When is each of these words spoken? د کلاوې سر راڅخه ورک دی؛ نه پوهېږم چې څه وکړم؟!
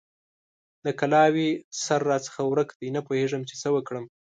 د 0.85 0.87
کلاوې 0.99 1.49
سر 1.83 2.01
راڅخه 2.09 2.41
ورک 2.47 2.69
دی؛ 2.79 2.87
نه 2.95 3.01
پوهېږم 3.07 3.41
چې 3.49 3.55
څه 3.61 3.67
وکړم؟! 3.75 4.05